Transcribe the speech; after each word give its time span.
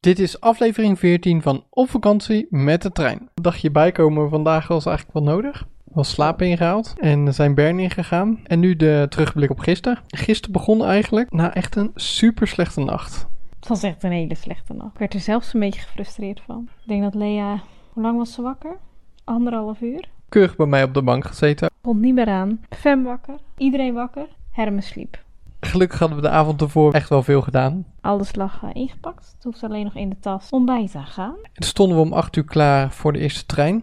Dit 0.00 0.18
is 0.18 0.40
aflevering 0.40 0.98
14 0.98 1.42
van 1.42 1.64
Op 1.70 1.90
vakantie 1.90 2.46
met 2.50 2.82
de 2.82 2.92
trein. 2.92 3.18
Een 3.18 3.42
dagje 3.42 3.70
bijkomen 3.70 4.28
vandaag 4.28 4.68
was 4.68 4.86
eigenlijk 4.86 5.18
wel 5.18 5.34
nodig. 5.34 5.66
Was 5.84 6.10
slaap 6.10 6.42
ingehaald 6.42 6.94
en 6.98 7.34
zijn 7.34 7.54
Bern 7.54 7.78
ingegaan. 7.78 8.40
En 8.44 8.60
nu 8.60 8.76
de 8.76 9.06
terugblik 9.08 9.50
op 9.50 9.58
gisteren. 9.58 9.98
Gisteren 10.06 10.52
begon 10.52 10.84
eigenlijk 10.84 11.32
na 11.32 11.54
echt 11.54 11.76
een 11.76 11.90
super 11.94 12.46
slechte 12.46 12.80
nacht. 12.80 13.26
Het 13.56 13.68
was 13.68 13.82
echt 13.82 14.02
een 14.02 14.12
hele 14.12 14.34
slechte 14.34 14.72
nacht. 14.72 14.92
Ik 14.92 14.98
werd 14.98 15.14
er 15.14 15.20
zelfs 15.20 15.54
een 15.54 15.60
beetje 15.60 15.80
gefrustreerd 15.80 16.40
van. 16.46 16.68
Ik 16.82 16.88
denk 16.88 17.02
dat 17.02 17.14
Lea... 17.14 17.62
Hoe 17.92 18.02
lang 18.02 18.18
was 18.18 18.32
ze 18.32 18.42
wakker? 18.42 18.76
Anderhalf 19.24 19.80
uur? 19.80 20.08
Keurig 20.28 20.56
bij 20.56 20.66
mij 20.66 20.82
op 20.82 20.94
de 20.94 21.02
bank 21.02 21.26
gezeten. 21.26 21.70
Komt 21.80 22.00
niet 22.00 22.14
meer 22.14 22.28
aan. 22.28 22.60
Fem 22.70 23.04
wakker. 23.04 23.34
Iedereen 23.56 23.94
wakker. 23.94 24.26
Hermes 24.50 24.86
sliep. 24.86 25.26
Gelukkig 25.60 25.98
hadden 25.98 26.16
we 26.16 26.22
de 26.22 26.30
avond 26.30 26.60
ervoor 26.60 26.92
echt 26.92 27.08
wel 27.08 27.22
veel 27.22 27.42
gedaan. 27.42 27.84
Alles 28.00 28.34
lag 28.34 28.62
eh, 28.62 28.70
ingepakt. 28.72 29.32
Het 29.34 29.44
hoefde 29.44 29.66
alleen 29.66 29.84
nog 29.84 29.94
in 29.94 30.08
de 30.08 30.18
tas 30.20 30.50
ontbijten 30.50 31.04
gaan. 31.04 31.34
En 31.42 31.50
toen 31.52 31.68
stonden 31.68 31.96
we 31.96 32.02
om 32.02 32.12
8 32.12 32.36
uur 32.36 32.44
klaar 32.44 32.90
voor 32.92 33.12
de 33.12 33.18
eerste 33.18 33.46
trein. 33.46 33.82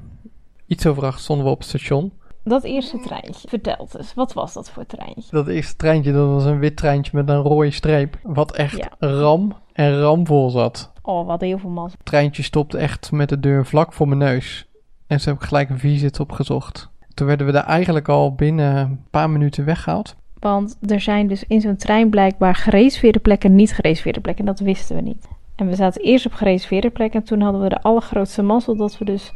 Iets 0.68 0.86
over 0.86 1.06
8 1.06 1.22
stonden 1.22 1.46
we 1.46 1.52
op 1.52 1.58
het 1.60 1.68
station. 1.68 2.12
Dat 2.44 2.64
eerste 2.64 3.00
treintje. 3.00 3.48
Vertel 3.48 3.88
eens, 3.98 4.14
wat 4.14 4.34
was 4.34 4.54
dat 4.54 4.70
voor 4.70 4.86
treintje? 4.86 5.32
Dat 5.32 5.48
eerste 5.48 5.76
treintje, 5.76 6.12
dat 6.12 6.28
was 6.30 6.44
een 6.46 6.60
wit 6.60 6.78
treintje 6.78 7.12
met 7.14 7.30
een 7.30 7.42
rode 7.42 7.72
streep. 7.72 8.18
Wat 8.24 8.56
echt 8.56 8.78
Ja. 8.78 8.90
ram 9.00 9.54
en 9.74 10.00
ramvol 10.00 10.50
zat. 10.50 10.92
Oh, 11.02 11.28
hadden 11.28 11.48
heel 11.48 11.58
veel 11.58 11.70
mazzel. 11.70 11.98
Het 11.98 12.06
treintje 12.06 12.44
stopte 12.44 12.78
echt 12.78 13.12
met 13.12 13.30
de 13.30 13.40
deur 13.40 13.66
vlak 13.66 13.94
voor 13.94 14.08
mijn 14.08 14.20
neus. 14.20 14.68
En 15.08 15.20
ze 15.20 15.30
heb 15.30 15.38
ik 15.42 15.48
gelijk 15.48 15.70
een 15.70 15.80
visit 15.80 16.20
opgezocht. 16.20 16.90
Toen 17.14 17.28
werden 17.28 17.46
we 17.46 17.52
daar 17.52 17.66
eigenlijk 17.66 18.08
al 18.10 18.36
binnen 18.36 18.76
een 18.76 19.04
paar 19.10 19.30
minuten 19.30 19.66
weggehaald. 19.66 20.16
Want 20.52 20.78
er 20.82 21.02
zijn 21.02 21.28
dus 21.28 21.44
in 21.48 21.62
zo'n 21.62 21.76
trein 21.76 22.10
blijkbaar 22.10 22.56
gereserveerde 22.56 23.20
plekken 23.20 23.50
en 23.50 23.56
niet 23.56 23.74
gereserveerde 23.74 24.20
plekken. 24.20 24.46
En 24.46 24.52
dat 24.52 24.66
wisten 24.66 24.96
we 24.96 25.02
niet. 25.02 25.28
En 25.56 25.68
we 25.68 25.76
zaten 25.76 26.02
eerst 26.02 26.26
op 26.26 26.34
gereserveerde 26.34 26.90
plekken. 26.90 27.20
En 27.20 27.26
toen 27.26 27.42
hadden 27.42 27.62
we 27.62 27.70
de 27.70 27.82
allergrootste 27.82 28.42
mazzel 28.42 28.76
dat 28.76 28.98
we 28.98 29.06
dus 29.06 29.32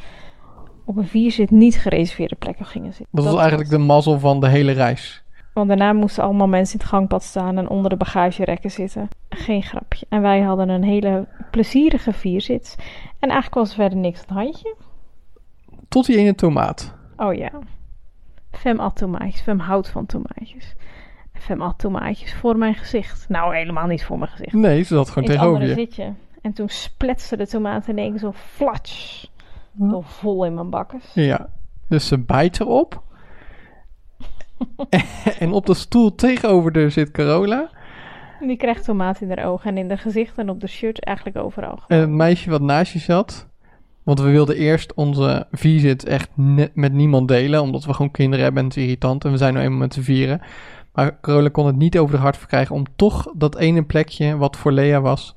op 0.86 0.98
een 0.98 1.08
vierzit 1.08 1.52
niet 1.52 1.78
gereserveerde 1.78 2.36
plekken 2.36 2.66
gingen 2.66 2.94
zitten. 2.94 3.08
Dat, 3.12 3.26
was 3.26 3.40
eigenlijk 3.40 3.70
de 3.70 3.78
mazzel 3.78 4.20
van 4.20 4.40
de 4.40 4.48
hele 4.48 4.72
reis. 4.72 5.24
Want 5.54 5.68
daarna 5.68 5.94
moesten 5.94 6.24
allemaal 6.24 6.48
mensen 6.48 6.74
in 6.74 6.80
het 6.80 6.90
gangpad 6.90 7.24
staan 7.24 7.58
en 7.58 7.70
onder 7.70 7.90
de 7.90 7.98
bagagerekken 7.98 8.72
zitten. 8.72 9.08
Geen 9.30 9.64
grapje. 9.64 10.06
En 10.10 10.22
wij 10.22 10.42
hadden 10.42 10.70
een 10.70 10.84
hele 10.84 11.28
plezierige 11.52 12.14
vierzit. 12.14 12.76
En 13.20 13.30
eigenlijk 13.30 13.54
was 13.54 13.70
er 13.70 13.76
verder 13.76 13.98
niks 13.98 14.20
aan 14.20 14.38
het 14.38 14.46
handje. 14.46 14.76
Tot 15.88 16.06
die 16.06 16.18
ene 16.18 16.36
tomaat. 16.36 16.96
Oh 17.18 17.34
ja. 17.34 17.52
Fem 18.52 18.80
at 18.80 18.96
tomaatjes. 18.96 19.42
Fem 19.42 19.60
houdt 19.60 19.90
van 19.90 20.06
tomaatjes. 20.06 20.76
Fem 21.40 21.62
at 21.62 21.78
tomaatjes 21.80 22.34
voor 22.34 22.58
mijn 22.58 22.76
gezicht. 22.76 23.30
Nou, 23.30 23.56
helemaal 23.56 23.88
niet 23.88 24.04
voor 24.04 24.18
mijn 24.18 24.32
gezicht. 24.32 24.54
Nee, 24.54 24.82
ze 24.84 24.96
zat 24.96 25.10
gewoon 25.10 25.28
tegenover 25.28 25.68
je. 25.68 25.74
zitje. 25.74 26.14
En 26.42 26.54
toen 26.54 26.70
spletste 26.70 27.38
de 27.38 27.48
tomaat 27.48 27.88
in 27.88 27.98
één 27.98 28.10
keer 28.10 28.20
zo 28.20 28.32
flats. 28.36 29.32
Zo 29.90 30.02
vol 30.02 30.46
in 30.46 30.54
mijn 30.54 30.70
bakkers. 30.70 31.06
Ja, 31.14 31.50
dus 31.88 32.08
ze 32.08 32.18
bijt 32.18 32.60
erop. 32.60 33.02
en 35.40 35.52
op 35.52 35.66
de 35.66 35.74
stoel 35.74 36.16
tegenover 36.16 36.80
haar 36.80 36.92
zit 36.92 37.12
Carola. 37.12 37.70
En 38.40 38.48
Die 38.48 38.58
krijgt 38.58 38.84
tomaat 38.84 39.22
in 39.22 39.30
haar 39.30 39.46
ogen 39.46 39.70
en 39.70 39.78
in 39.78 39.88
haar 39.88 39.98
gezicht 39.98 40.38
en 40.38 40.50
op 40.50 40.60
de 40.60 40.68
shirt 40.68 41.04
eigenlijk 41.04 41.38
overal. 41.38 41.80
En 41.88 42.00
het 42.00 42.10
meisje 42.10 42.50
wat 42.50 42.62
naast 42.62 42.94
je 42.94 43.00
zat. 43.00 43.48
Want 44.04 44.20
we 44.22 44.30
wilden 44.30 44.56
eerst 44.56 44.94
onze 44.94 45.48
visit 45.52 46.06
echt 46.06 46.30
net 46.34 46.76
met 46.76 46.94
niemand 46.94 47.28
delen. 47.28 47.62
Omdat 47.62 47.86
we 47.86 47.94
gewoon 47.94 48.12
kinderen 48.12 48.44
hebben 48.44 48.62
en 48.62 48.68
het 48.70 48.78
is 48.78 48.84
irritant. 48.84 49.26
En 49.26 49.32
we 49.32 49.38
zijn 49.38 49.54
nu 49.54 49.60
eenmaal 49.60 49.80
met 49.80 49.94
z'n 49.94 50.02
vieren. 50.02 50.42
Maar 51.00 51.18
Carola 51.22 51.50
kon 51.50 51.66
het 51.66 51.76
niet 51.76 51.98
over 51.98 52.16
de 52.16 52.22
hart 52.22 52.38
verkrijgen 52.38 52.76
om 52.76 52.86
toch 52.96 53.32
dat 53.36 53.58
ene 53.58 53.84
plekje 53.84 54.38
wat 54.38 54.58
voor 54.58 54.72
Lea 54.72 55.02
was 55.02 55.36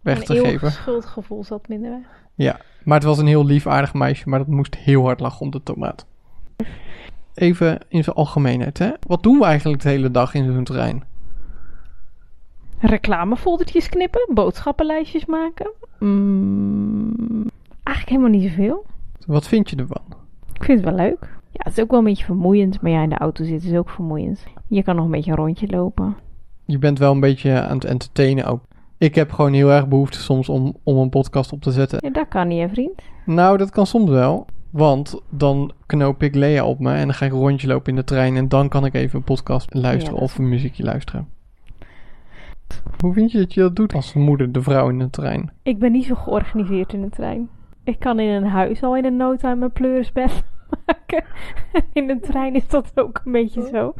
weg 0.00 0.18
Een 0.18 0.24
te 0.24 0.36
geven. 0.36 0.72
schuldgevoel 0.72 1.44
zat 1.44 1.68
minder 1.68 1.90
weg. 1.90 2.06
Ja, 2.34 2.60
maar 2.82 2.98
het 2.98 3.06
was 3.06 3.18
een 3.18 3.26
heel 3.26 3.44
lief 3.44 3.66
aardig 3.66 3.94
meisje. 3.94 4.28
Maar 4.28 4.38
dat 4.38 4.48
moest 4.48 4.76
heel 4.76 5.04
hard 5.04 5.20
lachen 5.20 5.40
om 5.40 5.50
de 5.50 5.62
tomaat. 5.62 6.06
Even 7.34 7.78
in 7.88 8.04
zijn 8.04 8.16
algemeenheid 8.16 8.78
hè. 8.78 8.90
Wat 9.06 9.22
doen 9.22 9.38
we 9.38 9.44
eigenlijk 9.44 9.82
de 9.82 9.88
hele 9.88 10.10
dag 10.10 10.34
in 10.34 10.52
zo'n 10.52 10.64
trein? 10.64 11.04
Reclamefoldertjes 12.78 13.88
knippen, 13.88 14.28
boodschappenlijstjes 14.34 15.26
maken. 15.26 15.70
Mm, 15.98 17.50
eigenlijk 17.82 18.08
helemaal 18.08 18.40
niet 18.40 18.50
zoveel. 18.50 18.86
Wat 19.26 19.46
vind 19.48 19.70
je 19.70 19.76
ervan? 19.76 20.02
Ik 20.52 20.64
vind 20.64 20.84
het 20.84 20.94
wel 20.94 21.06
leuk. 21.06 21.28
Ja, 21.54 21.60
het 21.62 21.72
is 21.76 21.82
ook 21.82 21.90
wel 21.90 21.98
een 21.98 22.04
beetje 22.04 22.24
vermoeiend, 22.24 22.80
maar 22.80 22.90
ja, 22.90 23.02
in 23.02 23.08
de 23.08 23.18
auto 23.18 23.44
zitten 23.44 23.70
is 23.70 23.76
ook 23.76 23.90
vermoeiend. 23.90 24.44
Je 24.68 24.82
kan 24.82 24.96
nog 24.96 25.04
een 25.04 25.10
beetje 25.10 25.30
een 25.30 25.36
rondje 25.36 25.66
lopen. 25.66 26.16
Je 26.64 26.78
bent 26.78 26.98
wel 26.98 27.12
een 27.12 27.20
beetje 27.20 27.60
aan 27.60 27.74
het 27.74 27.84
entertainen 27.84 28.44
ook. 28.44 28.60
Ik 28.98 29.14
heb 29.14 29.32
gewoon 29.32 29.52
heel 29.52 29.70
erg 29.70 29.88
behoefte 29.88 30.18
soms 30.18 30.48
om, 30.48 30.76
om 30.82 30.96
een 30.96 31.08
podcast 31.08 31.52
op 31.52 31.62
te 31.62 31.70
zetten. 31.70 31.98
Ja, 32.02 32.10
dat 32.10 32.28
kan 32.28 32.48
niet, 32.48 32.60
hè, 32.60 32.68
vriend. 32.68 33.02
Nou, 33.26 33.58
dat 33.58 33.70
kan 33.70 33.86
soms 33.86 34.10
wel. 34.10 34.46
Want 34.70 35.20
dan 35.30 35.72
knoop 35.86 36.22
ik 36.22 36.34
Lea 36.34 36.64
op 36.64 36.78
me 36.78 36.92
en 36.92 37.04
dan 37.04 37.14
ga 37.14 37.26
ik 37.26 37.32
een 37.32 37.38
rondje 37.38 37.66
lopen 37.66 37.90
in 37.90 37.96
de 37.96 38.04
trein. 38.04 38.36
En 38.36 38.48
dan 38.48 38.68
kan 38.68 38.84
ik 38.84 38.94
even 38.94 39.18
een 39.18 39.24
podcast 39.24 39.74
luisteren 39.74 40.18
Ja, 40.18 40.22
of 40.22 40.38
een 40.38 40.48
muziekje 40.48 40.84
luisteren. 40.84 41.28
Hoe 42.98 43.12
vind 43.12 43.32
je 43.32 43.38
dat 43.38 43.54
je 43.54 43.60
dat 43.60 43.76
doet 43.76 43.94
als 43.94 44.14
moeder, 44.14 44.52
de 44.52 44.62
vrouw 44.62 44.88
in 44.88 44.98
de 44.98 45.10
trein? 45.10 45.52
Ik 45.62 45.78
ben 45.78 45.92
niet 45.92 46.04
zo 46.04 46.14
georganiseerd 46.14 46.92
in 46.92 47.02
de 47.02 47.10
trein. 47.10 47.48
Ik 47.84 47.98
kan 47.98 48.20
in 48.20 48.28
een 48.28 48.46
huis 48.46 48.82
al 48.82 48.96
in 48.96 49.04
een 49.04 49.16
no 49.16 49.36
time 49.36 49.56
mijn 49.56 49.72
pleurisbed 49.72 50.44
maken. 51.14 51.84
In 51.92 52.06
de 52.06 52.20
trein 52.20 52.54
is 52.54 52.68
dat 52.68 52.92
ook 52.94 53.20
een 53.24 53.32
beetje 53.32 53.68
zo. 53.72 53.94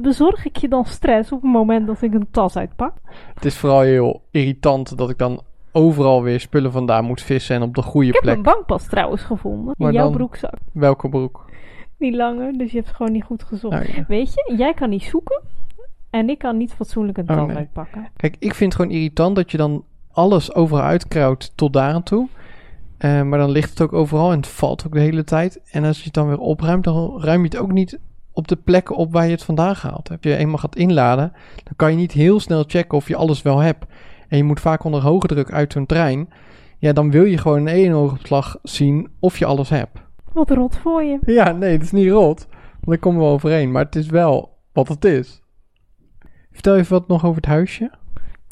Bezorg 0.00 0.44
ik 0.46 0.56
je 0.56 0.68
dan 0.68 0.84
stress 0.84 1.32
op 1.32 1.42
het 1.42 1.50
moment 1.52 1.86
dat 1.86 2.02
ik 2.02 2.14
een 2.14 2.28
tas 2.30 2.56
uitpak? 2.56 2.94
Het 3.34 3.44
is 3.44 3.56
vooral 3.56 3.80
heel 3.80 4.22
irritant 4.30 4.96
dat 4.98 5.10
ik 5.10 5.18
dan 5.18 5.40
overal 5.72 6.22
weer 6.22 6.40
spullen 6.40 6.72
vandaan 6.72 7.04
moet 7.04 7.22
vissen 7.22 7.56
en 7.56 7.62
op 7.62 7.74
de 7.74 7.82
goede 7.82 8.06
Ik 8.08 8.12
heb 8.14 8.22
plek. 8.22 8.36
een 8.36 8.42
bankpas 8.42 8.86
trouwens 8.86 9.22
gevonden. 9.22 9.74
Maar 9.78 9.88
in 9.88 9.94
jouw 9.94 10.04
dan- 10.04 10.16
broekzak. 10.16 10.54
Welke 10.72 11.08
broek? 11.08 11.44
Die 11.98 12.16
lange, 12.16 12.56
dus 12.56 12.70
je 12.72 12.78
hebt 12.78 12.90
gewoon 12.90 13.12
niet 13.12 13.24
goed 13.24 13.42
gezocht. 13.42 13.86
Ja. 13.94 14.04
Weet 14.08 14.34
je, 14.34 14.54
jij 14.56 14.74
kan 14.74 14.90
niet 14.90 15.02
zoeken. 15.02 15.42
En 16.10 16.28
ik 16.28 16.38
kan 16.38 16.56
niet 16.56 16.72
fatsoenlijk 16.72 17.18
een 17.18 17.30
Oh, 17.30 17.36
tas 17.36 17.46
nee. 17.46 17.56
uitpakken. 17.56 18.08
Kijk, 18.16 18.36
ik 18.38 18.54
vind 18.54 18.72
het 18.72 18.80
gewoon 18.82 18.96
irritant 18.96 19.36
dat 19.36 19.50
je 19.50 19.56
dan 19.56 19.84
alles 20.12 20.54
overal 20.54 20.98
tot 21.54 21.72
daar 21.72 21.92
aan 21.92 22.02
toe. 22.02 22.28
Eh, 23.02 23.22
maar 23.22 23.38
dan 23.38 23.50
ligt 23.50 23.70
het 23.70 23.80
ook 23.80 23.92
overal 23.92 24.30
en 24.30 24.36
het 24.36 24.46
valt 24.46 24.86
ook 24.86 24.92
de 24.92 25.00
hele 25.00 25.24
tijd. 25.24 25.60
En 25.70 25.84
als 25.84 25.98
je 25.98 26.04
het 26.04 26.14
dan 26.14 26.28
weer 26.28 26.38
opruimt, 26.38 26.84
dan 26.84 27.20
ruim 27.22 27.38
je 27.38 27.48
het 27.48 27.56
ook 27.56 27.72
niet 27.72 27.98
op 28.32 28.48
de 28.48 28.56
plekken 28.56 28.96
op 28.96 29.12
waar 29.12 29.24
je 29.24 29.30
het 29.30 29.42
vandaan 29.42 29.76
gehaald 29.76 30.08
hebt. 30.08 30.24
Je 30.24 30.36
eenmaal 30.36 30.58
gaat 30.58 30.76
inladen, 30.76 31.32
dan 31.64 31.72
kan 31.76 31.90
je 31.90 31.96
niet 31.96 32.12
heel 32.12 32.40
snel 32.40 32.64
checken 32.66 32.98
of 32.98 33.08
je 33.08 33.16
alles 33.16 33.42
wel 33.42 33.58
hebt. 33.58 33.84
En 34.28 34.36
je 34.36 34.44
moet 34.44 34.60
vaak 34.60 34.84
onder 34.84 35.02
hoge 35.02 35.26
druk 35.26 35.52
uit 35.52 35.72
zo'n 35.72 35.86
trein. 35.86 36.28
Ja, 36.78 36.92
dan 36.92 37.10
wil 37.10 37.24
je 37.24 37.38
gewoon 37.38 37.58
in 37.58 37.68
één 37.68 37.92
oogopslag 37.92 38.58
zien 38.62 39.08
of 39.20 39.38
je 39.38 39.46
alles 39.46 39.68
hebt. 39.68 40.02
Wat 40.32 40.50
rot 40.50 40.76
voor 40.76 41.02
je. 41.02 41.18
Ja, 41.24 41.52
nee, 41.52 41.72
het 41.72 41.82
is 41.82 41.92
niet 41.92 42.10
rot. 42.10 42.46
Want 42.70 42.86
daar 42.86 42.98
komen 42.98 43.20
we 43.20 43.26
overheen. 43.26 43.72
Maar 43.72 43.84
het 43.84 43.96
is 43.96 44.06
wel 44.06 44.58
wat 44.72 44.88
het 44.88 45.04
is. 45.04 45.42
Vertel 46.52 46.76
even 46.76 46.92
wat 46.92 47.08
nog 47.08 47.24
over 47.24 47.36
het 47.36 47.46
huisje. 47.46 47.90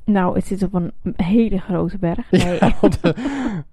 Nou, 0.04 0.34
het 0.34 0.46
zit 0.46 0.62
op 0.62 0.74
een 0.74 0.92
hele 1.16 1.58
grote 1.58 1.98
berg. 1.98 2.30
Nee, 2.30 2.58
Ja, 2.58 2.74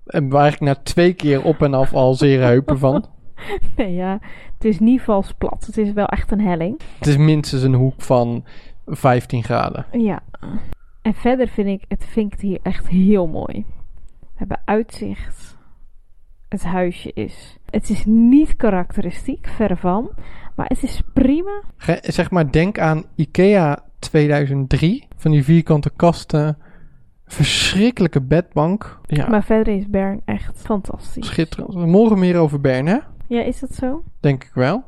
hebben 0.08 0.32
we 0.32 0.38
eigenlijk 0.38 0.78
na 0.78 0.84
twee 0.84 1.14
keer 1.14 1.44
op 1.44 1.62
en 1.62 1.74
af 1.74 1.94
al 1.94 2.14
zere 2.14 2.44
heupen 2.44 2.80
van. 2.80 3.06
nee 3.76 3.94
ja, 3.94 4.20
het 4.54 4.66
is 4.66 4.80
niet 4.80 5.02
vals 5.02 5.34
plat. 5.38 5.66
Het 5.66 5.78
is 5.78 5.92
wel 5.92 6.06
echt 6.06 6.32
een 6.32 6.42
helling. 6.42 6.80
Het 6.98 7.08
is 7.08 7.18
minstens 7.18 7.64
een 7.64 7.74
hoek 7.74 8.02
van 8.02 8.46
15 8.86 9.44
graden. 9.44 9.86
Ja. 9.92 10.24
En 11.02 11.14
verder 11.14 11.48
vind 11.48 11.68
ik 11.68 11.86
het, 11.88 12.06
vind 12.06 12.26
ik 12.26 12.32
het 12.32 12.42
hier 12.42 12.60
echt 12.64 12.88
heel 12.88 13.28
mooi. 13.28 13.66
We 14.20 14.28
hebben 14.36 14.62
uitzicht. 14.66 15.58
Het 16.50 16.64
huisje 16.64 17.12
is. 17.14 17.58
Het 17.70 17.90
is 17.90 18.06
niet 18.06 18.56
karakteristiek, 18.56 19.48
verre 19.48 19.76
van. 19.76 20.10
Maar 20.56 20.68
het 20.68 20.84
is 20.84 21.02
prima. 21.14 21.62
Zeg 22.02 22.32
maar, 22.32 22.52
denk 22.52 22.80
aan 22.80 23.04
IKEA 23.16 23.84
2003. 24.00 25.08
Van 25.16 25.32
die 25.32 25.44
vierkante 25.44 25.90
kasten. 25.96 26.58
Verschrikkelijke 27.28 28.22
bedbank. 28.22 29.00
Ja, 29.06 29.28
Maar 29.30 29.44
verder 29.44 29.76
is 29.76 29.90
Bern 29.90 30.22
echt 30.26 30.62
fantastisch. 30.62 31.28
schitterend. 31.28 31.74
Morgen 31.86 32.20
meer 32.20 32.38
over 32.38 32.62
Bern, 32.62 32.86
hè? 32.88 32.98
Ja, 33.28 33.42
is 33.42 33.60
dat 33.60 33.74
zo? 33.74 34.04
Denk 34.20 34.44
ik 34.44 34.52
wel. 34.54 34.84